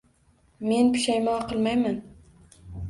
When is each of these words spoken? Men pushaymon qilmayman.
Men 0.71 0.89
pushaymon 0.95 1.47
qilmayman. 1.53 2.05